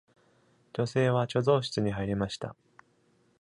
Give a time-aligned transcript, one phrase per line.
[0.73, 2.55] 女性は貯蔵室に入りました。